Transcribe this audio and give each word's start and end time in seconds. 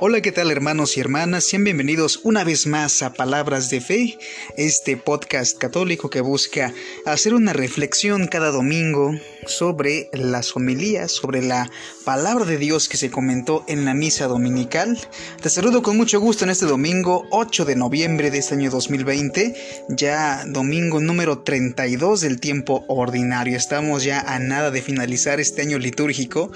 Hola, 0.00 0.20
¿qué 0.20 0.30
tal 0.30 0.52
hermanos 0.52 0.96
y 0.96 1.00
hermanas? 1.00 1.42
Sean 1.42 1.64
bienvenidos 1.64 2.20
una 2.22 2.44
vez 2.44 2.68
más 2.68 3.02
a 3.02 3.14
Palabras 3.14 3.68
de 3.68 3.80
Fe, 3.80 4.16
este 4.56 4.96
podcast 4.96 5.58
católico 5.58 6.08
que 6.08 6.20
busca 6.20 6.72
hacer 7.04 7.34
una 7.34 7.52
reflexión 7.52 8.28
cada 8.28 8.52
domingo 8.52 9.10
sobre 9.48 10.08
las 10.12 10.54
homilías, 10.54 11.10
sobre 11.10 11.42
la 11.42 11.68
palabra 12.04 12.44
de 12.44 12.58
Dios 12.58 12.88
que 12.88 12.96
se 12.96 13.10
comentó 13.10 13.64
en 13.66 13.84
la 13.84 13.92
misa 13.92 14.28
dominical. 14.28 14.96
Te 15.42 15.50
saludo 15.50 15.82
con 15.82 15.96
mucho 15.96 16.20
gusto 16.20 16.44
en 16.44 16.50
este 16.50 16.66
domingo 16.66 17.26
8 17.32 17.64
de 17.64 17.74
noviembre 17.74 18.30
de 18.30 18.38
este 18.38 18.54
año 18.54 18.70
2020, 18.70 19.56
ya 19.88 20.44
domingo 20.46 21.00
número 21.00 21.40
32 21.40 22.20
del 22.20 22.38
tiempo 22.38 22.84
ordinario. 22.86 23.56
Estamos 23.56 24.04
ya 24.04 24.20
a 24.20 24.38
nada 24.38 24.70
de 24.70 24.80
finalizar 24.80 25.40
este 25.40 25.62
año 25.62 25.80
litúrgico, 25.80 26.52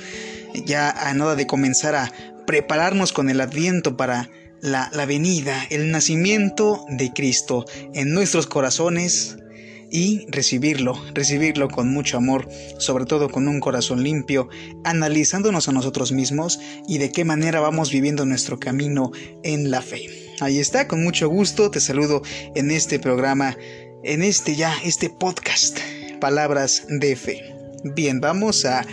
ya 0.65 0.91
a 0.91 1.13
nada 1.15 1.35
de 1.35 1.49
comenzar 1.49 1.97
a 1.97 2.13
prepararnos 2.47 3.13
con 3.13 3.31
el 3.31 3.41
adviento 3.41 3.97
para 3.97 4.29
la, 4.63 4.91
venida, 5.07 5.67
el 5.71 5.91
nacimiento 5.91 6.87
de 6.89 7.13
Cristo 7.13 7.65
en 7.95 8.13
nuestros 8.13 8.47
corazones 8.47 9.37
y 9.91 10.25
recibirlo, 10.31 10.95
recibirlo 11.13 11.69
con 11.69 11.93
mucho 11.93 12.17
amor, 12.17 12.49
sobre 12.79 13.05
todo 13.05 13.29
con 13.29 13.49
un 13.49 13.61
corazón 13.61 14.03
limpio, 14.03 14.49
analizándonos 14.85 15.69
a 15.69 15.73
nosotros 15.73 16.13
mismos 16.13 16.61
y 16.89 16.99
de 16.99 17.11
qué 17.11 17.25
manera 17.25 17.61
vamos 17.61 17.91
viviendo 17.91 18.25
nuestro 18.25 18.59
camino 18.59 19.11
en 19.43 19.71
la 19.71 19.83
fe. 19.83 20.07
Ahí 20.41 20.61
está, 20.61 20.89
con 20.89 21.03
mucho 21.03 21.29
gusto 21.29 21.71
te 21.71 21.81
saludo 21.81 22.23
en 22.55 22.71
este 22.71 22.99
programa, 22.99 23.57
en 24.03 24.23
este 24.23 24.57
ya, 24.57 24.75
este 24.83 25.11
podcast, 25.11 25.79
Palabras 26.21 26.85
de 26.89 27.17
Fe. 27.17 27.55
Bien, 27.85 28.21
vamos 28.21 28.65
a, 28.65 28.87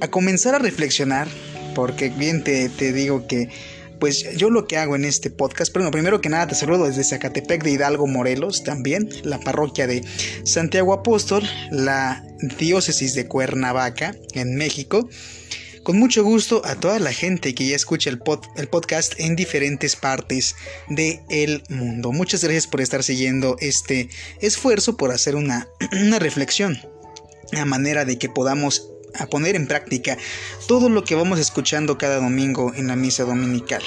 a 0.00 0.08
comenzar 0.08 0.56
a 0.56 0.58
reflexionar 0.58 1.28
porque 1.74 2.08
bien 2.10 2.42
te, 2.44 2.68
digo 2.92 3.26
que 3.26 3.48
pues 3.98 4.36
yo 4.36 4.50
lo 4.50 4.66
que 4.66 4.78
hago 4.78 4.96
en 4.96 5.04
este 5.04 5.30
podcast, 5.30 5.72
pero 5.72 5.88
primero 5.92 6.20
que 6.20 6.28
nada 6.28 6.48
te 6.48 6.56
saludo 6.56 6.86
desde 6.86 7.04
Zacatepec 7.04 7.62
de 7.62 7.70
Hidalgo, 7.70 8.08
Morelos, 8.08 8.64
también 8.64 9.08
la 9.22 9.38
parroquia 9.38 9.86
de 9.86 10.02
Santiago 10.42 10.92
Apóstol, 10.92 11.44
la 11.70 12.24
diócesis 12.58 13.14
de 13.14 13.28
Cuernavaca, 13.28 14.16
en 14.34 14.56
México. 14.56 15.08
Con 15.84 15.98
mucho 15.98 16.22
gusto 16.22 16.62
a 16.64 16.76
toda 16.76 17.00
la 17.00 17.12
gente 17.12 17.54
que 17.54 17.66
ya 17.66 17.76
escucha 17.76 18.10
el, 18.10 18.20
el 18.56 18.68
podcast 18.68 19.14
en 19.18 19.34
diferentes 19.34 19.96
partes 19.96 20.54
del 20.88 21.62
mundo. 21.68 22.12
Muchas 22.12 22.42
gracias 22.42 22.68
por 22.68 22.80
estar 22.80 23.02
siguiendo 23.02 23.56
este 23.60 24.08
esfuerzo, 24.40 24.96
por 24.96 25.10
hacer 25.10 25.34
una, 25.34 25.68
una 25.92 26.18
reflexión 26.18 26.78
a 27.52 27.64
manera 27.64 28.04
de 28.04 28.18
que 28.18 28.28
podamos 28.28 28.91
a 29.18 29.26
poner 29.26 29.56
en 29.56 29.66
práctica 29.66 30.16
todo 30.68 30.88
lo 30.88 31.04
que 31.04 31.14
vamos 31.14 31.38
escuchando 31.38 31.98
cada 31.98 32.16
domingo 32.16 32.72
en 32.74 32.88
la 32.88 32.96
misa 32.96 33.24
dominical. 33.24 33.82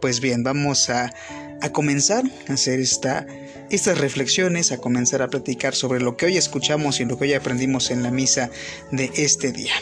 Pues 0.00 0.20
bien, 0.20 0.42
vamos 0.42 0.90
a, 0.90 1.12
a 1.60 1.72
comenzar 1.72 2.24
a 2.48 2.54
hacer 2.54 2.80
esta, 2.80 3.26
estas 3.70 3.98
reflexiones, 3.98 4.72
a 4.72 4.78
comenzar 4.78 5.22
a 5.22 5.28
platicar 5.28 5.74
sobre 5.74 6.00
lo 6.00 6.16
que 6.16 6.26
hoy 6.26 6.36
escuchamos 6.36 7.00
y 7.00 7.04
lo 7.04 7.18
que 7.18 7.24
hoy 7.24 7.34
aprendimos 7.34 7.90
en 7.90 8.02
la 8.02 8.10
misa 8.10 8.50
de 8.90 9.10
este 9.16 9.52
día. 9.52 9.74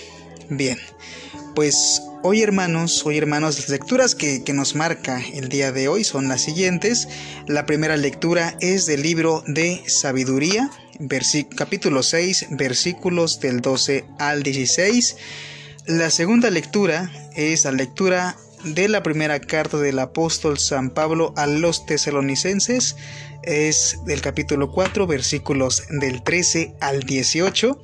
Bien, 0.49 0.79
pues 1.55 2.03
hoy 2.23 2.43
hermanos, 2.43 3.05
hoy 3.05 3.19
hermanos, 3.19 3.59
las 3.59 3.69
lecturas 3.69 4.15
que, 4.15 4.45
que, 4.45 4.53
nos 4.53 4.75
marca 4.75 5.23
el 5.35 5.49
día 5.49 5.73
de 5.73 5.89
hoy 5.89 6.05
son 6.05 6.29
las 6.29 6.43
siguientes. 6.43 7.09
La 7.47 7.67
primera 7.67 7.97
lectura 7.97 8.57
es 8.61 8.87
del 8.87 9.03
libro 9.03 9.43
de 9.47 9.83
sabiduría, 9.87 10.71
capítulo 11.57 12.03
6, 12.03 12.49
versículos 12.51 13.41
del 13.41 13.61
12 13.61 14.05
al 14.19 14.43
16. 14.43 15.17
La 15.87 16.11
segunda 16.11 16.51
lectura 16.51 17.11
es 17.35 17.65
la 17.65 17.73
lectura 17.73 18.37
de 18.65 18.89
la 18.89 19.03
primera 19.03 19.41
carta 19.41 19.79
del 19.79 19.99
apóstol 19.99 20.59
San 20.59 20.91
Pablo 20.91 21.33
a 21.37 21.47
los 21.47 21.87
tesalonicenses. 21.87 22.97
Es 23.43 23.99
del 24.07 24.21
capítulo 24.21 24.71
4, 24.71 25.07
versículos 25.07 25.83
del 25.91 26.23
13 26.23 26.75
al 26.81 27.03
18. 27.03 27.81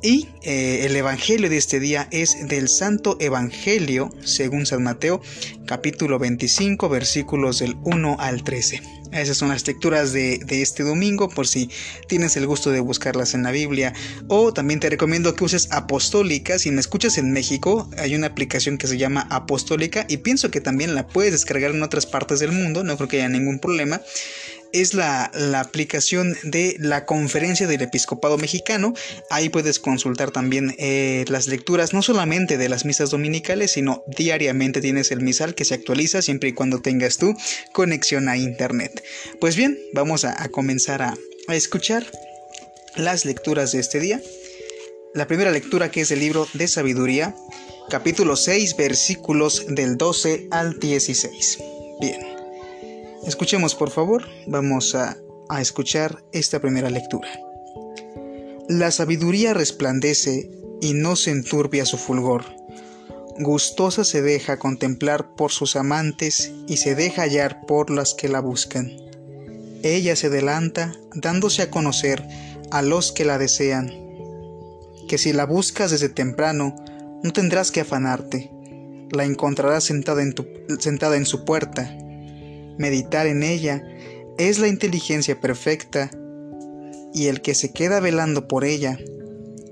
Y 0.00 0.28
eh, 0.42 0.84
el 0.84 0.94
Evangelio 0.94 1.50
de 1.50 1.56
este 1.56 1.80
día 1.80 2.06
es 2.12 2.46
del 2.46 2.68
Santo 2.68 3.16
Evangelio, 3.18 4.10
según 4.22 4.64
San 4.64 4.84
Mateo, 4.84 5.20
capítulo 5.66 6.20
25, 6.20 6.88
versículos 6.88 7.58
del 7.58 7.76
1 7.82 8.16
al 8.20 8.44
13. 8.44 8.80
Esas 9.10 9.38
son 9.38 9.48
las 9.48 9.66
lecturas 9.66 10.12
de, 10.12 10.38
de, 10.44 10.62
este 10.62 10.84
domingo, 10.84 11.28
por 11.28 11.48
si 11.48 11.68
tienes 12.06 12.36
el 12.36 12.46
gusto 12.46 12.70
de 12.70 12.78
buscarlas 12.78 13.34
en 13.34 13.42
la 13.42 13.50
Biblia. 13.50 13.92
O 14.28 14.52
también 14.52 14.78
te 14.78 14.88
recomiendo 14.88 15.34
que 15.34 15.44
uses 15.44 15.68
Apostólica. 15.72 16.60
Si 16.60 16.70
me 16.70 16.80
escuchas 16.80 17.18
en 17.18 17.32
México, 17.32 17.90
hay 17.98 18.14
una 18.14 18.28
aplicación 18.28 18.78
que 18.78 18.86
se 18.86 18.98
llama 18.98 19.26
Apostólica 19.30 20.06
y 20.08 20.18
pienso 20.18 20.52
que 20.52 20.60
también 20.60 20.94
la 20.94 21.08
puedes 21.08 21.32
descargar 21.32 21.72
en 21.72 21.82
otras 21.82 22.06
partes 22.06 22.38
del 22.38 22.52
mundo, 22.52 22.84
no 22.84 22.96
creo 22.96 23.08
que 23.08 23.16
haya 23.16 23.28
ningún 23.28 23.58
problema 23.58 24.00
es 24.72 24.94
la, 24.94 25.30
aplicación 25.58 26.36
de 26.42 26.76
la 26.78 27.06
conferencia 27.06 27.66
del 27.66 27.82
episcopado 27.82 28.38
mexicano. 28.38 28.94
Ahí 29.30 29.48
puedes 29.48 29.78
consultar 29.78 30.30
también 30.30 30.74
eh, 30.78 31.24
las 31.28 31.46
lecturas, 31.48 31.92
no 31.92 32.02
solamente 32.02 32.58
de 32.58 32.68
las 32.68 32.84
misas 32.84 33.10
dominicales, 33.10 33.72
sino 33.72 34.04
diariamente 34.06 34.80
tienes 34.80 35.10
el 35.10 35.20
misal 35.20 35.54
que 35.54 35.64
se 35.64 35.74
actualiza 35.74 36.22
siempre 36.22 36.50
y 36.50 36.52
cuando 36.52 36.80
tengas 36.80 37.18
tu 37.18 37.34
conexión 37.72 38.28
a 38.28 38.36
internet. 38.36 39.02
Pues 39.40 39.56
bien, 39.56 39.78
vamos 39.92 40.24
a, 40.24 40.48
comenzar 40.48 41.02
a, 41.02 41.16
a 41.48 41.56
escuchar 41.56 42.06
las 42.96 43.24
lecturas 43.24 43.72
de 43.72 43.80
este 43.80 44.00
día. 44.00 44.20
La 45.14 45.26
primera 45.26 45.50
lectura 45.50 45.90
que 45.90 46.02
es 46.02 46.10
el 46.10 46.20
libro 46.20 46.46
de 46.52 46.68
sabiduría, 46.68 47.34
capítulo 47.90 48.36
6, 48.36 48.76
versículos 48.76 49.64
del 49.68 49.96
12 49.96 50.48
al 50.50 50.78
16. 50.78 51.58
Bien. 52.00 52.37
Escuchemos 53.28 53.74
por 53.74 53.90
favor, 53.90 54.24
vamos 54.46 54.94
a, 54.94 55.18
escuchar 55.60 56.24
esta 56.32 56.60
primera 56.60 56.88
lectura. 56.88 57.28
La 58.70 58.90
sabiduría 58.90 59.52
resplandece 59.52 60.50
y 60.80 60.94
no 60.94 61.14
se 61.14 61.32
enturbia 61.32 61.84
su 61.84 61.98
fulgor. 61.98 62.46
Gustosa 63.38 64.04
se 64.04 64.22
deja 64.22 64.58
contemplar 64.58 65.34
por 65.36 65.52
sus 65.52 65.76
amantes 65.76 66.52
y 66.66 66.78
se 66.78 66.94
deja 66.94 67.20
hallar 67.20 67.66
por 67.66 67.90
las 67.90 68.14
que 68.14 68.28
la 68.28 68.40
buscan. 68.40 68.96
Ella 69.82 70.16
se 70.16 70.28
adelanta 70.28 70.94
dándose 71.14 71.60
a 71.60 71.70
conocer 71.70 72.26
a 72.70 72.80
los 72.80 73.12
que 73.12 73.26
la 73.26 73.36
desean. 73.36 73.92
Que 75.06 75.18
si 75.18 75.34
la 75.34 75.44
buscas 75.44 75.90
desde 75.90 76.08
temprano, 76.08 76.74
no 77.22 77.30
tendrás 77.34 77.72
que 77.72 77.82
afanarte. 77.82 78.50
La 79.10 79.24
encontrarás 79.26 79.84
sentada 79.84 80.22
en, 80.22 80.34
sentada 80.80 81.18
en 81.18 81.26
su 81.26 81.44
puerta 81.44 81.94
meditar 82.78 83.26
en 83.26 83.42
ella 83.42 83.82
es 84.38 84.58
la 84.58 84.68
inteligencia 84.68 85.40
perfecta 85.40 86.10
y 87.12 87.26
el 87.26 87.42
que 87.42 87.54
se 87.54 87.72
queda 87.72 88.00
velando 88.00 88.48
por 88.48 88.64
ella 88.64 88.98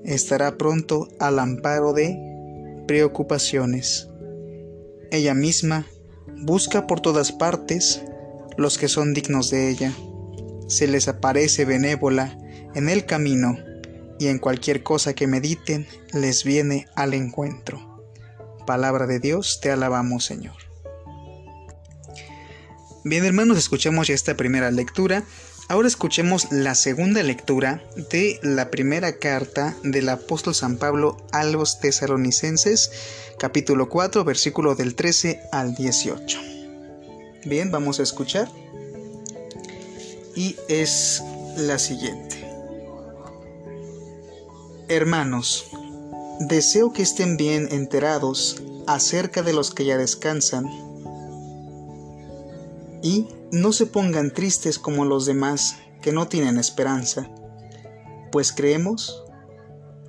estará 0.03 0.57
pronto 0.57 1.07
al 1.19 1.39
amparo 1.39 1.93
de 1.93 2.17
preocupaciones. 2.87 4.09
Ella 5.11 5.33
misma 5.33 5.85
busca 6.37 6.87
por 6.87 6.99
todas 6.99 7.31
partes 7.31 8.01
los 8.57 8.77
que 8.77 8.87
son 8.87 9.13
dignos 9.13 9.49
de 9.49 9.69
ella. 9.69 9.93
Se 10.67 10.87
les 10.87 11.07
aparece 11.07 11.65
benévola 11.65 12.37
en 12.75 12.89
el 12.89 13.05
camino 13.05 13.57
y 14.19 14.27
en 14.27 14.39
cualquier 14.39 14.83
cosa 14.83 15.13
que 15.13 15.27
mediten 15.27 15.87
les 16.13 16.43
viene 16.43 16.87
al 16.95 17.13
encuentro. 17.13 18.03
Palabra 18.65 19.07
de 19.07 19.19
Dios, 19.19 19.59
te 19.61 19.71
alabamos 19.71 20.25
Señor. 20.25 20.66
Bien 23.09 23.23
hermanos, 23.23 23.57
escuchamos 23.57 24.09
ya 24.09 24.13
esta 24.13 24.35
primera 24.35 24.69
lectura. 24.69 25.23
Ahora 25.69 25.87
escuchemos 25.87 26.51
la 26.51 26.75
segunda 26.75 27.23
lectura 27.23 27.81
de 28.11 28.37
la 28.43 28.69
primera 28.69 29.17
carta 29.17 29.77
del 29.81 30.09
apóstol 30.09 30.53
San 30.53 30.75
Pablo 30.75 31.15
a 31.31 31.45
los 31.45 31.79
tesalonicenses, 31.79 32.91
capítulo 33.39 33.87
4, 33.87 34.25
versículo 34.25 34.75
del 34.75 34.93
13 34.95 35.39
al 35.53 35.73
18. 35.73 36.37
Bien, 37.45 37.71
vamos 37.71 38.01
a 38.01 38.03
escuchar. 38.03 38.49
Y 40.35 40.57
es 40.67 41.23
la 41.55 41.79
siguiente. 41.79 42.45
Hermanos, 44.89 45.67
deseo 46.41 46.91
que 46.91 47.03
estén 47.03 47.37
bien 47.37 47.69
enterados 47.71 48.61
acerca 48.85 49.43
de 49.43 49.53
los 49.53 49.73
que 49.73 49.85
ya 49.85 49.95
descansan 49.95 50.86
y 53.07 53.25
no 53.53 53.71
se 53.71 53.85
pongan 53.85 54.33
tristes 54.33 54.77
como 54.79 55.05
los 55.05 55.25
demás 55.25 55.77
que 56.01 56.11
no 56.11 56.27
tienen 56.27 56.57
esperanza, 56.57 57.31
pues 58.33 58.51
creemos 58.51 59.23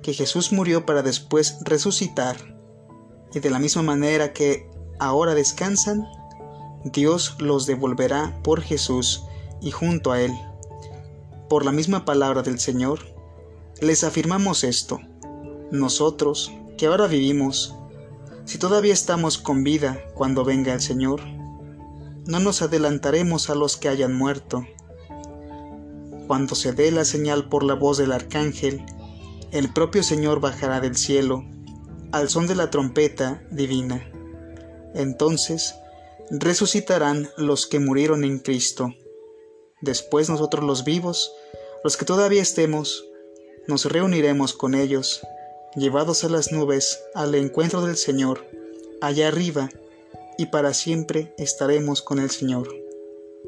que 0.03 0.13
Jesús 0.13 0.51
murió 0.51 0.85
para 0.85 1.01
después 1.01 1.59
resucitar, 1.61 2.35
y 3.33 3.39
de 3.39 3.49
la 3.49 3.57
misma 3.57 3.83
manera 3.83 4.33
que 4.33 4.69
ahora 4.99 5.33
descansan, 5.33 6.05
Dios 6.83 7.37
los 7.39 7.65
devolverá 7.67 8.37
por 8.43 8.59
Jesús 8.61 9.23
y 9.61 9.71
junto 9.71 10.11
a 10.11 10.19
Él. 10.21 10.33
Por 11.47 11.63
la 11.63 11.71
misma 11.71 12.03
palabra 12.03 12.41
del 12.41 12.59
Señor, 12.59 12.99
les 13.79 14.03
afirmamos 14.03 14.65
esto, 14.65 14.99
nosotros 15.71 16.51
que 16.77 16.87
ahora 16.87 17.07
vivimos, 17.07 17.75
Si 18.43 18.57
todavía 18.57 18.93
estamos 18.93 19.37
con 19.37 19.63
vida 19.63 20.03
cuando 20.15 20.43
venga 20.43 20.73
el 20.73 20.81
Señor, 20.81 21.21
no 22.29 22.39
nos 22.39 22.61
adelantaremos 22.61 23.49
a 23.49 23.55
los 23.55 23.75
que 23.75 23.89
hayan 23.89 24.13
muerto. 24.13 24.63
Cuando 26.27 26.53
se 26.53 26.73
dé 26.73 26.91
la 26.91 27.03
señal 27.03 27.49
por 27.49 27.63
la 27.63 27.73
voz 27.73 27.97
del 27.97 28.11
arcángel, 28.11 28.85
el 29.51 29.73
propio 29.73 30.03
Señor 30.03 30.39
bajará 30.39 30.79
del 30.79 30.95
cielo, 30.95 31.43
al 32.11 32.29
son 32.29 32.45
de 32.45 32.53
la 32.53 32.69
trompeta 32.69 33.41
divina. 33.49 34.07
Entonces 34.93 35.73
resucitarán 36.29 37.31
los 37.35 37.65
que 37.65 37.79
murieron 37.79 38.23
en 38.23 38.37
Cristo. 38.37 38.93
Después 39.81 40.29
nosotros 40.29 40.63
los 40.63 40.83
vivos, 40.83 41.31
los 41.83 41.97
que 41.97 42.05
todavía 42.05 42.43
estemos, 42.43 43.05
nos 43.67 43.85
reuniremos 43.85 44.53
con 44.53 44.75
ellos, 44.75 45.21
llevados 45.75 46.23
a 46.23 46.29
las 46.29 46.51
nubes 46.51 46.99
al 47.15 47.33
encuentro 47.33 47.81
del 47.81 47.97
Señor, 47.97 48.45
allá 49.01 49.29
arriba, 49.29 49.71
y 50.39 50.45
para 50.45 50.73
siempre 50.73 51.33
estaremos 51.37 52.01
con 52.01 52.17
el 52.17 52.29
Señor. 52.29 52.73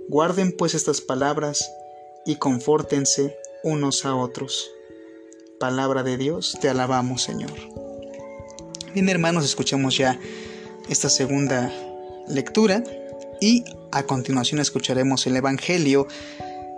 Guarden 0.10 0.52
pues 0.52 0.74
estas 0.74 1.00
palabras 1.00 1.72
y 2.26 2.36
confórtense 2.36 3.38
unos 3.64 4.04
a 4.04 4.14
otros. 4.14 4.70
Palabra 5.58 6.04
de 6.04 6.18
Dios, 6.18 6.58
te 6.60 6.68
alabamos 6.68 7.22
Señor. 7.22 7.54
Bien 8.94 9.08
hermanos, 9.08 9.46
escuchemos 9.46 9.98
ya 9.98 10.20
esta 10.90 11.08
segunda 11.10 11.72
lectura 12.28 12.84
y 13.40 13.64
a 13.94 14.04
continuación 14.04 14.60
escucharemos 14.60 15.26
el 15.28 15.38
Evangelio 15.38 16.08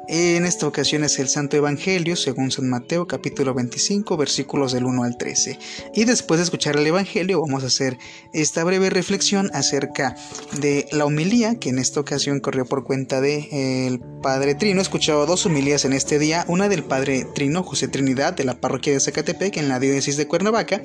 en 0.08 0.46
esta 0.46 0.68
ocasión 0.68 1.04
es 1.04 1.18
el 1.20 1.30
Santo 1.30 1.56
Evangelio 1.56 2.18
según 2.18 2.52
San 2.52 2.70
Mateo 2.70 3.08
capítulo 3.08 3.54
25 3.54 4.18
versículos 4.18 4.74
del 4.74 4.86
1 4.86 5.04
al 5.04 5.18
13. 5.18 5.58
Y 5.94 6.04
después 6.04 6.40
de 6.40 6.44
escuchar 6.44 6.76
el 6.76 6.86
Evangelio 6.86 7.40
vamos 7.42 7.64
a 7.64 7.68
hacer 7.68 7.98
esta 8.34 8.64
breve 8.66 8.90
reflexión 8.90 9.50
acerca 9.54 10.16
de 10.60 10.88
la 10.92 11.06
homilía 11.06 11.56
que 11.56 11.70
en 11.70 11.80
esta 11.80 12.02
ocasión 12.02 12.42
corrió 12.42 12.66
por 12.66 12.84
cuenta 12.84 13.22
del 13.22 14.00
de, 14.00 14.06
Padre 14.22 14.56
Trino. 14.56 14.80
He 14.80 14.84
escuchado 14.84 15.26
dos 15.26 15.46
homilías 15.46 15.86
en 15.86 15.94
este 15.94 16.20
día, 16.20 16.44
una 16.48 16.68
del 16.68 16.84
Padre 16.84 17.26
Trino 17.34 17.64
José 17.64 17.88
Trinidad 17.88 18.34
de 18.34 18.44
la 18.44 18.56
parroquia 18.56 18.94
de 18.94 19.00
Zacatepec 19.00 19.56
en 19.58 19.70
la 19.70 19.80
diócesis 19.80 20.18
de 20.18 20.28
Cuernavaca 20.28 20.82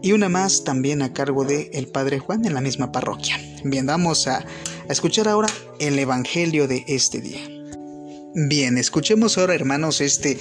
y 0.00 0.12
una 0.12 0.28
más 0.28 0.64
también 0.64 1.02
a 1.02 1.12
cargo 1.12 1.44
del 1.44 1.70
el 1.72 1.88
Padre 1.88 2.20
Juan 2.20 2.44
en 2.44 2.54
la 2.54 2.60
misma 2.60 2.92
parroquia. 2.92 3.36
Bien, 3.64 3.86
vamos 3.86 4.28
a, 4.28 4.38
a 4.38 4.92
escuchar 4.92 5.26
ahora 5.26 5.48
el 5.80 5.98
Evangelio 5.98 6.68
de 6.68 6.84
este 6.86 7.20
día. 7.20 7.63
Bien, 8.36 8.78
escuchemos 8.78 9.38
ahora 9.38 9.54
hermanos 9.54 10.00
este 10.00 10.36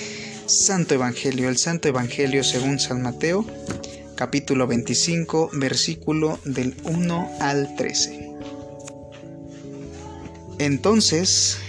Santo 0.48 0.96
Evangelio, 0.96 1.48
el 1.48 1.58
Santo 1.58 1.90
Evangelio 1.90 2.44
según 2.44 2.80
San 2.80 3.04
Mateo, 3.04 3.46
capítulo 4.16 4.66
25, 4.66 5.52
versículo 5.54 6.40
del 6.44 6.76
1 6.86 7.32
al 7.40 7.76
13. 7.76 8.32
Entonces, 10.58 11.60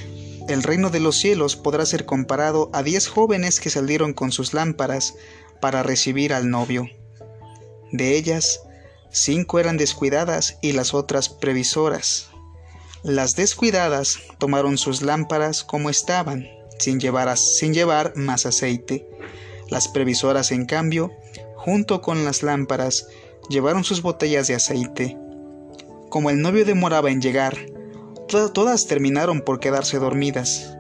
el 0.49 0.63
reino 0.63 0.89
de 0.89 1.01
los 1.01 1.19
cielos 1.19 1.57
podrá 1.57 1.85
ser 1.85 2.07
comparado 2.07 2.71
a 2.73 2.83
diez 2.83 3.07
jóvenes 3.07 3.61
que 3.61 3.69
salieron 3.69 4.15
con 4.15 4.33
sus 4.33 4.55
lámparas 4.55 5.17
para 5.61 5.83
recibir 5.83 6.33
al 6.33 6.49
novio. 6.49 6.89
De 7.93 8.17
ellas, 8.17 8.63
cinco 9.11 9.61
eran 9.61 9.77
descuidadas 9.77 10.57
y 10.63 10.73
las 10.73 10.95
otras 10.95 11.29
previsoras. 11.29 12.31
Las 13.05 13.37
descuidadas 13.37 14.19
tomaron 14.39 14.79
sus 14.79 15.03
lámparas 15.03 15.63
como 15.63 15.91
estaban, 15.91 16.49
sin 16.79 16.99
llevar, 16.99 17.37
sin 17.37 17.75
llevar 17.75 18.17
más 18.17 18.47
aceite. 18.47 19.07
Las 19.69 19.89
previsoras, 19.89 20.53
en 20.53 20.65
cambio, 20.65 21.13
junto 21.55 22.01
con 22.01 22.25
las 22.25 22.43
lámparas, 22.43 23.07
llevaron 23.51 23.85
sus 23.85 24.01
botellas 24.01 24.47
de 24.47 24.55
aceite. 24.55 25.19
Como 26.09 26.31
el 26.31 26.41
novio 26.41 26.65
demoraba 26.65 27.11
en 27.11 27.21
llegar, 27.21 27.67
todas 28.27 28.87
terminaron 28.87 29.43
por 29.43 29.61
quedarse 29.61 29.99
dormidas. 29.99 30.75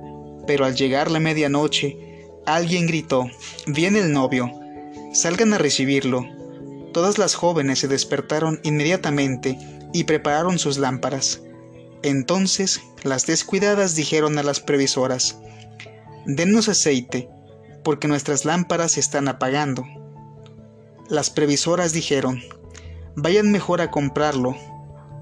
Pero 0.47 0.65
al 0.65 0.75
llegar 0.75 1.11
la 1.11 1.21
medianoche, 1.21 1.99
alguien 2.47 2.87
gritó, 2.87 3.29
Viene 3.67 3.99
el 3.99 4.15
novio, 4.15 4.50
salgan 5.12 5.53
a 5.53 5.59
recibirlo. 5.59 6.25
Todas 6.94 7.19
las 7.19 7.35
jóvenes 7.35 7.81
se 7.81 7.88
despertaron 7.88 8.61
inmediatamente 8.62 9.59
y 9.93 10.05
prepararon 10.05 10.59
sus 10.59 10.79
lámparas. 10.79 11.43
Entonces 12.04 12.82
las 13.02 13.26
descuidadas 13.26 13.96
dijeron 13.96 14.38
a 14.38 14.42
las 14.42 14.60
previsoras, 14.60 15.38
Dennos 16.26 16.68
aceite, 16.68 17.30
porque 17.82 18.08
nuestras 18.08 18.44
lámparas 18.44 18.92
se 18.92 19.00
están 19.00 19.26
apagando. 19.26 19.84
Las 21.08 21.30
previsoras 21.30 21.94
dijeron, 21.94 22.42
Vayan 23.16 23.50
mejor 23.50 23.80
a 23.80 23.90
comprarlo, 23.90 24.54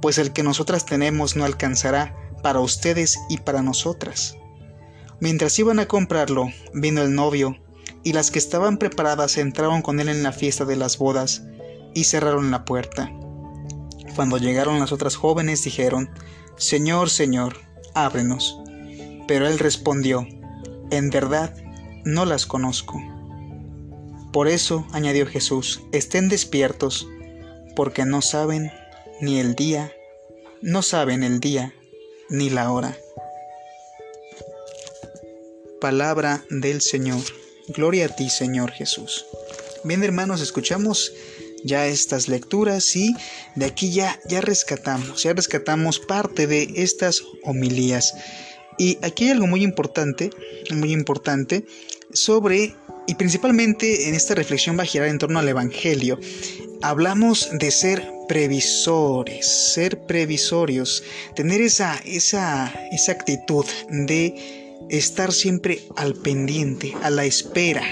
pues 0.01 0.19
el 0.19 0.33
que 0.33 0.43
nosotras 0.43 0.85
tenemos 0.85 1.37
no 1.37 1.45
alcanzará 1.45 2.17
para 2.43 2.59
ustedes 2.59 3.17
y 3.29 3.39
para 3.39 3.63
nosotras. 3.63 4.37
Mientras 5.21 5.57
iban 5.61 5.79
a 5.79 5.87
comprarlo, 5.87 6.49
vino 6.75 7.01
el 7.01 7.15
novio, 7.15 7.59
y 8.03 8.13
las 8.13 8.33
que 8.33 8.41
estaban 8.41 8.79
preparadas 8.79 9.39
entraron 9.39 9.83
con 9.83 10.01
él 10.01 10.09
en 10.09 10.25
la 10.25 10.33
fiesta 10.33 10.65
de 10.65 10.75
las 10.75 10.99
bodas, 10.99 11.45
y 11.95 12.05
cerraron 12.05 12.51
la 12.51 12.65
puerta. 12.65 13.13
Cuando 14.17 14.37
llegaron 14.37 14.81
las 14.81 14.91
otras 14.91 15.15
jóvenes 15.15 15.63
dijeron, 15.63 16.11
Señor, 16.57 17.11
Señor, 17.11 17.57
ábrenos. 17.95 18.59
Pero 19.27 19.47
él 19.47 19.59
respondió, 19.59 20.27
En 20.91 21.11
verdad, 21.11 21.55
no 22.05 22.25
las 22.25 22.47
conozco. 22.47 23.01
Por 24.33 24.49
eso, 24.49 24.87
añadió 24.93 25.27
Jesús, 25.27 25.83
estén 25.93 26.29
despiertos, 26.29 27.07
porque 27.77 28.05
no 28.05 28.23
saben 28.23 28.73
ni 29.21 29.39
el 29.39 29.55
día, 29.55 29.93
no 30.63 30.83
saben 30.83 31.23
el 31.23 31.39
día 31.39 31.75
ni 32.29 32.49
la 32.49 32.73
hora. 32.73 32.97
Palabra 35.81 36.45
del 36.49 36.81
Señor. 36.81 37.21
Gloria 37.69 38.07
a 38.07 38.09
ti, 38.09 38.31
Señor 38.31 38.71
Jesús. 38.71 39.27
Bien, 39.85 40.03
hermanos, 40.03 40.41
escuchamos 40.41 41.13
ya 41.65 41.87
estas 41.87 42.29
lecturas 42.29 42.95
y 42.97 43.15
de 43.55 43.67
aquí 43.67 43.93
ya, 43.93 44.19
ya 44.29 44.41
rescatamos, 44.41 45.23
ya 45.23 45.33
rescatamos 45.33 45.99
parte 45.99 46.47
de 46.47 46.73
estas 46.77 47.23
homilías. 47.43 48.15
Y 48.79 48.99
aquí 49.03 49.25
hay 49.25 49.31
algo 49.31 49.47
muy 49.47 49.63
importante, 49.63 50.31
muy 50.71 50.93
importante, 50.93 51.65
sobre, 52.13 52.75
y 53.07 53.15
principalmente 53.15 54.09
en 54.09 54.15
esta 54.15 54.35
reflexión 54.35 54.79
va 54.79 54.83
a 54.83 54.87
girar 54.87 55.09
en 55.09 55.19
torno 55.19 55.39
al 55.39 55.49
Evangelio. 55.49 56.19
Hablamos 56.83 57.51
de 57.53 57.71
ser 57.71 58.11
previsores, 58.29 59.73
ser 59.75 60.01
previsorios, 60.07 61.05
tener 61.37 61.61
esa, 61.61 62.01
esa, 62.05 62.73
esa 62.91 63.13
actitud 63.13 63.67
de 63.89 64.73
estar 64.89 65.33
siempre 65.33 65.83
al 65.97 66.15
pendiente, 66.15 66.95
a 67.03 67.11
la 67.11 67.25
espera, 67.25 67.85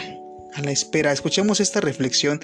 a 0.54 0.62
la 0.62 0.70
espera. 0.70 1.12
Escuchemos 1.12 1.60
esta 1.60 1.80
reflexión 1.80 2.40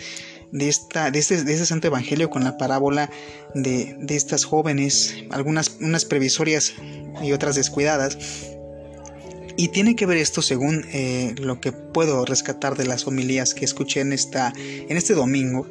de, 0.52 0.68
esta, 0.68 1.10
de, 1.10 1.18
este, 1.18 1.44
de 1.44 1.52
este 1.52 1.66
Santo 1.66 1.86
Evangelio 1.86 2.30
con 2.30 2.44
la 2.44 2.56
parábola 2.56 3.10
de, 3.54 3.96
de 4.00 4.16
estas 4.16 4.44
jóvenes, 4.44 5.14
algunas 5.30 5.76
unas 5.80 6.04
previsorias 6.04 6.74
y 7.22 7.32
otras 7.32 7.56
descuidadas. 7.56 8.18
Y 9.56 9.68
tiene 9.68 9.96
que 9.96 10.04
ver 10.04 10.18
esto 10.18 10.42
según 10.42 10.84
eh, 10.92 11.34
lo 11.38 11.60
que 11.60 11.72
puedo 11.72 12.24
rescatar 12.26 12.76
de 12.76 12.84
las 12.84 13.06
homilías 13.06 13.54
que 13.54 13.64
escuché 13.64 14.00
en, 14.00 14.12
esta, 14.12 14.52
en 14.56 14.96
este 14.96 15.14
domingo. 15.14 15.66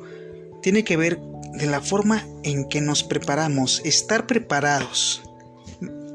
Tiene 0.64 0.84
que 0.84 0.98
ver 0.98 1.20
de 1.54 1.68
la 1.68 1.82
forma 1.82 2.26
en 2.44 2.68
que 2.68 2.82
nos 2.82 3.04
preparamos, 3.04 3.82
estar 3.86 4.26
preparados, 4.26 5.22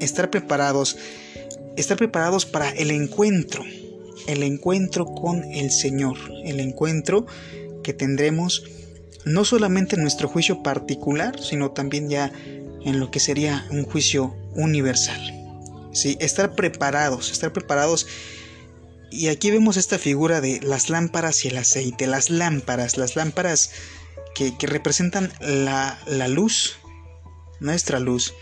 estar 0.01 0.29
preparados, 0.29 0.97
estar 1.77 1.97
preparados 1.97 2.45
para 2.45 2.69
el 2.71 2.91
encuentro, 2.91 3.63
el 4.27 4.43
encuentro 4.43 5.05
con 5.05 5.43
el 5.45 5.71
Señor, 5.71 6.17
el 6.43 6.59
encuentro 6.59 7.25
que 7.83 7.93
tendremos 7.93 8.63
no 9.25 9.45
solamente 9.45 9.95
en 9.95 10.01
nuestro 10.01 10.27
juicio 10.27 10.63
particular, 10.63 11.39
sino 11.39 11.71
también 11.71 12.09
ya 12.09 12.31
en 12.83 12.99
lo 12.99 13.11
que 13.11 13.19
sería 13.19 13.65
un 13.69 13.85
juicio 13.85 14.35
universal. 14.55 15.37
¿Sí? 15.93 16.17
Estar 16.19 16.55
preparados, 16.55 17.31
estar 17.31 17.53
preparados. 17.53 18.07
Y 19.11 19.27
aquí 19.27 19.51
vemos 19.51 19.77
esta 19.77 19.99
figura 19.99 20.41
de 20.41 20.61
las 20.61 20.89
lámparas 20.89 21.43
y 21.43 21.49
el 21.49 21.57
aceite, 21.57 22.07
las 22.07 22.29
lámparas, 22.29 22.97
las 22.97 23.15
lámparas 23.15 23.71
que, 24.33 24.53
representan 24.61 25.31
la, 25.41 25.99
la 26.07 26.27
luz, 26.27 26.77
nuestra 27.59 27.99
luz, 27.99 28.33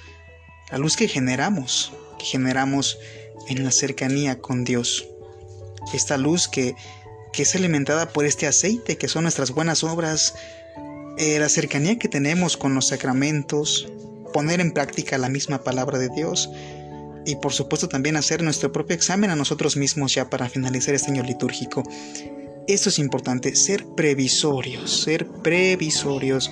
la 0.72 0.78
luz 0.78 0.96
que 0.96 1.08
generamos, 1.08 1.92
que 2.20 2.26
generamos 2.26 3.00
en 3.48 3.64
la 3.64 3.72
cercanía 3.72 4.40
con 4.40 4.64
Dios. 4.64 5.08
Esta 5.94 6.18
luz 6.18 6.48
que 6.48 6.76
que 7.40 7.44
es 7.44 7.56
alimentada 7.56 8.10
por 8.10 8.26
este 8.26 8.48
aceite, 8.48 8.98
que 8.98 9.08
son 9.08 9.24
nuestras 9.24 9.52
buenas 9.52 9.86
obras, 9.86 10.36
eh, 11.18 11.40
la 11.40 11.48
cercanía 11.48 11.98
que 11.98 12.10
tenemos 12.10 12.58
con 12.58 12.76
los 12.76 12.88
sacramentos, 12.88 13.88
poner 14.34 14.60
en 14.60 14.74
práctica 14.74 15.18
la 15.18 15.30
misma 15.30 15.64
palabra 15.64 15.98
de 16.00 16.10
Dios 16.10 16.50
y 17.26 17.38
por 17.38 17.54
supuesto 17.54 17.88
también 17.88 18.18
hacer 18.18 18.44
nuestro 18.44 18.74
propio 18.74 18.94
examen 18.94 19.30
a 19.30 19.38
nosotros 19.38 19.78
mismos 19.78 20.14
ya 20.16 20.30
para 20.30 20.50
finalizar 20.50 20.94
este 20.96 21.12
año 21.12 21.24
litúrgico. 21.24 21.84
Esto 22.68 22.90
es 22.90 23.00
importante, 23.00 23.56
ser 23.56 23.86
previsorios, 23.96 25.04
ser 25.04 25.26
previsorios. 25.26 26.52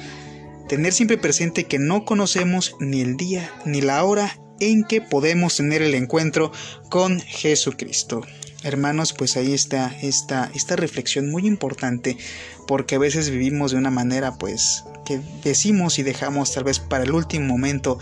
tener 0.70 0.94
siempre 0.94 1.18
presente 1.18 1.66
que 1.66 1.80
no 1.80 2.06
conocemos 2.06 2.78
ni 2.80 3.02
el 3.02 3.18
día 3.18 3.52
ni 3.66 3.82
la 3.82 4.06
hora 4.06 4.40
en 4.60 4.84
que 4.84 5.02
podemos 5.02 5.58
tener 5.58 5.82
el 5.82 5.94
encuentro 5.96 6.52
con 6.90 7.20
Jesucristo. 7.20 8.22
Hermanos, 8.64 9.14
pues 9.14 9.38
ahí 9.38 9.54
está 9.54 9.96
esta, 10.02 10.52
esta 10.54 10.76
reflexión 10.76 11.30
muy 11.30 11.46
importante 11.46 12.18
porque 12.68 12.96
a 12.96 13.00
veces 13.00 13.30
vivimos 13.30 13.72
de 13.72 13.78
una 13.78 13.92
manera 13.92 14.38
pues 14.38 14.84
que 15.06 15.22
decimos 15.44 16.00
y 16.00 16.04
dejamos 16.04 16.54
tal 16.54 16.64
vez 16.64 16.80
para 16.80 17.04
el 17.04 17.12
último 17.12 17.48
momento 17.48 18.00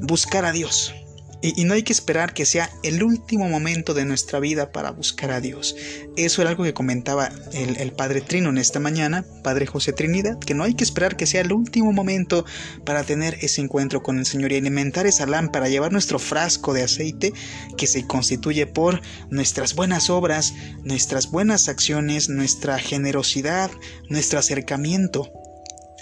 buscar 0.00 0.44
a 0.44 0.52
Dios. 0.52 0.94
Y, 1.40 1.64
no 1.64 1.74
hay 1.74 1.84
que 1.84 1.92
esperar 1.92 2.34
que 2.34 2.44
sea 2.44 2.68
el 2.82 3.02
último 3.02 3.48
momento 3.48 3.94
de 3.94 4.04
nuestra 4.04 4.40
vida 4.40 4.72
para 4.72 4.90
buscar 4.90 5.30
a 5.30 5.40
Dios. 5.40 5.76
Eso 6.16 6.42
era 6.42 6.50
algo 6.50 6.64
que 6.64 6.74
comentaba 6.74 7.30
el, 7.52 7.76
el, 7.76 7.92
Padre 7.92 8.20
Trino 8.20 8.50
en 8.50 8.58
esta 8.58 8.80
mañana, 8.80 9.24
Padre 9.44 9.66
José 9.66 9.92
Trinidad, 9.92 10.38
que 10.40 10.54
no 10.54 10.64
hay 10.64 10.74
que 10.74 10.82
esperar 10.82 11.16
que 11.16 11.26
sea 11.26 11.42
el 11.42 11.52
último 11.52 11.92
momento 11.92 12.44
para 12.84 13.04
tener 13.04 13.38
ese 13.40 13.60
encuentro 13.60 14.02
con 14.02 14.18
el 14.18 14.26
Señor 14.26 14.50
y 14.50 14.56
alimentar 14.56 15.06
esa 15.06 15.26
lámpara, 15.26 15.68
llevar 15.68 15.92
nuestro 15.92 16.18
frasco 16.18 16.74
de 16.74 16.82
aceite 16.82 17.32
que 17.76 17.86
se 17.86 18.04
constituye 18.04 18.66
por 18.66 19.00
nuestras 19.30 19.76
buenas 19.76 20.10
obras, 20.10 20.54
nuestras 20.82 21.30
buenas 21.30 21.68
acciones, 21.68 22.28
nuestra 22.28 22.80
generosidad, 22.80 23.70
nuestro 24.08 24.40
acercamiento 24.40 25.30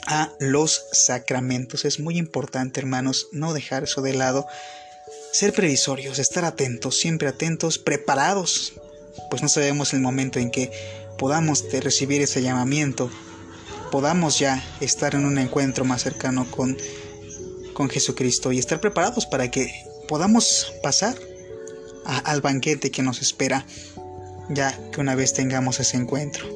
a 0.07 0.33
los 0.41 0.87
sacramentos. 0.93 1.85
Es 1.85 2.01
muy 2.01 2.17
importante, 2.17 2.81
hermanos, 2.81 3.29
no 3.33 3.53
dejar 3.53 3.85
eso 3.85 4.03
de 4.03 4.15
lado 4.15 4.47
ser 5.33 5.53
previsorios, 5.53 6.19
estar 6.19 6.45
atentos, 6.45 6.99
siempre 6.99 7.29
atentos, 7.29 7.79
preparados, 7.79 8.75
pues 9.31 9.43
no 9.43 9.49
sabemos 9.49 9.93
el 9.93 10.01
momento 10.01 10.39
en 10.39 10.51
que 10.51 10.71
podamos 11.19 11.65
recibir 11.73 12.23
ese 12.23 12.43
llamamiento, 12.43 13.11
podamos 13.91 14.39
ya 14.39 14.63
estar 14.81 15.15
en 15.15 15.25
un 15.25 15.39
encuentro 15.39 15.85
más 15.85 16.03
cercano 16.03 16.51
con, 16.51 16.77
con 17.73 17.89
Jesucristo 17.89 18.53
y 18.53 18.59
estar 18.59 18.81
preparados 18.81 19.27
para 19.27 19.51
que 19.51 19.73
podamos 20.09 20.73
pasar 20.83 21.17
al 22.05 22.41
banquete 22.41 22.91
que 22.91 23.03
nos 23.03 23.21
espera 23.21 23.67
ya 24.49 24.79
que 24.93 25.01
una 25.01 25.15
vez 25.15 25.33
tengamos 25.33 25.81
ese 25.81 25.97
encuentro. 25.97 26.47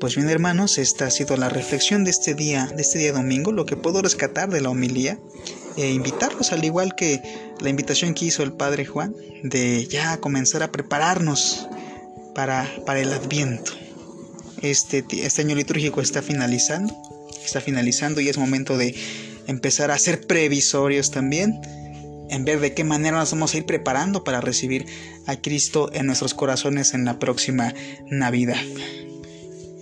Pues 0.00 0.16
bien 0.16 0.28
hermanos, 0.28 0.78
esta 0.78 1.06
ha 1.06 1.10
sido 1.10 1.36
la 1.36 1.48
reflexión 1.48 2.04
de 2.04 2.10
este 2.10 2.34
día, 2.34 2.66
de 2.74 2.82
este 2.82 2.98
día 2.98 3.12
domingo, 3.12 3.52
lo 3.52 3.66
que 3.66 3.76
puedo 3.76 4.02
rescatar 4.02 4.50
de 4.50 4.60
la 4.60 4.70
homilía 4.70 5.18
e 5.76 5.90
invitarlos 5.90 6.52
al 6.52 6.64
igual 6.64 6.94
que 6.94 7.22
la 7.60 7.68
invitación 7.68 8.14
que 8.14 8.26
hizo 8.26 8.42
el 8.42 8.52
Padre 8.52 8.84
Juan 8.84 9.14
de 9.42 9.86
ya 9.86 10.16
comenzar 10.18 10.62
a 10.62 10.70
prepararnos 10.72 11.68
para, 12.34 12.68
para 12.86 13.00
el 13.00 13.12
Adviento. 13.12 13.72
Este, 14.62 15.04
este 15.10 15.42
año 15.42 15.54
litúrgico 15.54 16.00
está 16.00 16.22
finalizando, 16.22 16.94
está 17.44 17.60
finalizando 17.60 18.20
y 18.20 18.28
es 18.28 18.38
momento 18.38 18.78
de 18.78 18.94
empezar 19.46 19.90
a 19.90 19.98
ser 19.98 20.26
previsorios 20.26 21.10
también 21.10 21.60
en 22.30 22.44
ver 22.44 22.60
de 22.60 22.72
qué 22.72 22.84
manera 22.84 23.18
nos 23.18 23.30
vamos 23.32 23.54
a 23.54 23.58
ir 23.58 23.66
preparando 23.66 24.24
para 24.24 24.40
recibir 24.40 24.86
a 25.26 25.36
Cristo 25.36 25.90
en 25.92 26.06
nuestros 26.06 26.32
corazones 26.32 26.94
en 26.94 27.04
la 27.04 27.18
próxima 27.18 27.74
Navidad 28.06 28.62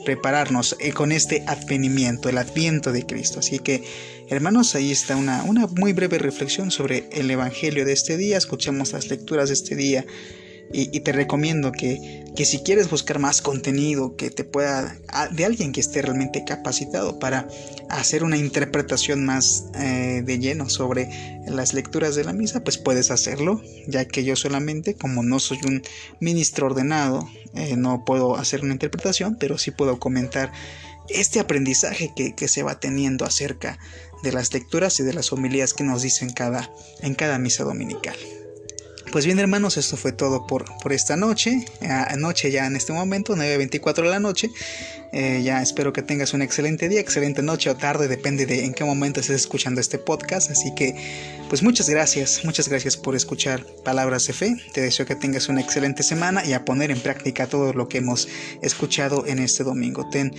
prepararnos 0.04 0.76
eh, 0.80 0.92
con 0.92 1.12
este 1.12 1.44
advenimiento, 1.46 2.28
el 2.28 2.38
adviento 2.38 2.92
de 2.92 3.06
Cristo. 3.06 3.40
Así 3.40 3.58
que, 3.58 3.82
hermanos, 4.28 4.74
ahí 4.74 4.92
está 4.92 5.16
una, 5.16 5.42
una 5.44 5.66
muy 5.66 5.92
breve 5.92 6.18
reflexión 6.18 6.70
sobre 6.70 7.08
el 7.12 7.30
Evangelio 7.30 7.84
de 7.84 7.92
este 7.92 8.16
día. 8.16 8.38
Escuchemos 8.38 8.92
las 8.92 9.08
lecturas 9.08 9.48
de 9.48 9.54
este 9.54 9.76
día 9.76 10.04
y, 10.72 11.00
te 11.00 11.12
recomiendo 11.12 11.70
que, 11.70 12.24
que, 12.34 12.44
si 12.44 12.60
quieres 12.60 12.88
buscar 12.88 13.18
más 13.18 13.42
contenido 13.42 14.16
que 14.16 14.30
te 14.30 14.44
pueda 14.44 14.96
de 15.30 15.44
alguien 15.44 15.72
que 15.72 15.80
esté 15.80 16.00
realmente 16.00 16.44
capacitado 16.44 17.18
para 17.18 17.46
hacer 17.90 18.24
una 18.24 18.38
interpretación 18.38 19.24
más 19.24 19.66
eh, 19.74 20.22
de 20.24 20.38
lleno 20.38 20.70
sobre 20.70 21.42
las 21.46 21.74
lecturas 21.74 22.14
de 22.14 22.24
la 22.24 22.32
misa 22.32 22.64
pues 22.64 22.78
puedes 22.78 23.10
hacerlo 23.10 23.60
ya 23.86 24.06
que 24.06 24.24
yo 24.24 24.34
solamente 24.34 24.94
como 24.94 25.22
no 25.22 25.40
soy 25.40 25.58
un 25.66 25.82
ministro 26.20 26.66
ordenado 26.66 27.28
eh, 27.54 27.76
no 27.76 28.04
puedo 28.06 28.36
hacer 28.36 28.62
una 28.62 28.72
interpretación 28.72 29.36
pero 29.38 29.58
sí 29.58 29.72
puedo 29.72 29.98
comentar 29.98 30.52
este 31.08 31.38
aprendizaje 31.40 32.12
que, 32.16 32.34
que, 32.34 32.48
se 32.48 32.62
va 32.62 32.80
teniendo 32.80 33.26
acerca 33.26 33.78
de 34.22 34.32
las 34.32 34.54
lecturas 34.54 34.98
y 35.00 35.02
de 35.02 35.12
las 35.12 35.32
homilías 35.32 35.74
que 35.74 35.84
nos 35.84 36.00
dicen 36.00 36.30
cada, 36.30 36.70
en 37.00 37.14
cada 37.14 37.38
misa 37.38 37.64
dominical. 37.64 38.16
Pues 39.12 39.26
bien 39.26 39.38
hermanos, 39.38 39.76
esto 39.76 39.98
fue 39.98 40.12
todo 40.12 40.46
por, 40.46 40.64
por 40.78 40.94
esta 40.94 41.16
noche, 41.16 41.66
anoche 42.08 42.50
ya 42.50 42.66
en 42.66 42.76
este 42.76 42.94
momento, 42.94 43.36
9.24 43.36 44.04
de 44.04 44.08
la 44.08 44.20
noche. 44.20 44.50
Eh, 45.12 45.42
ya 45.44 45.60
espero 45.60 45.92
que 45.92 46.00
tengas 46.00 46.32
un 46.32 46.40
excelente 46.40 46.88
día, 46.88 46.98
excelente 46.98 47.42
noche 47.42 47.68
o 47.68 47.76
tarde, 47.76 48.08
depende 48.08 48.46
de 48.46 48.64
en 48.64 48.72
qué 48.72 48.84
momento 48.84 49.20
estés 49.20 49.36
escuchando 49.36 49.82
este 49.82 49.98
podcast. 49.98 50.50
Así 50.50 50.74
que, 50.74 50.94
pues 51.50 51.62
muchas 51.62 51.90
gracias, 51.90 52.40
muchas 52.44 52.70
gracias 52.70 52.96
por 52.96 53.14
escuchar 53.14 53.66
Palabras 53.84 54.26
de 54.28 54.32
Fe. 54.32 54.56
Te 54.72 54.80
deseo 54.80 55.04
que 55.04 55.14
tengas 55.14 55.50
una 55.50 55.60
excelente 55.60 56.02
semana 56.02 56.42
y 56.46 56.54
a 56.54 56.64
poner 56.64 56.90
en 56.90 57.00
práctica 57.00 57.46
todo 57.46 57.74
lo 57.74 57.88
que 57.90 57.98
hemos 57.98 58.28
escuchado 58.62 59.26
en 59.26 59.40
este 59.40 59.62
domingo. 59.62 60.08
Ten 60.08 60.32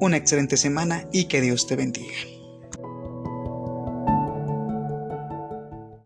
una 0.00 0.16
excelente 0.16 0.56
semana 0.56 1.04
y 1.12 1.26
que 1.26 1.42
Dios 1.42 1.66
te 1.66 1.76
bendiga. 1.76 2.33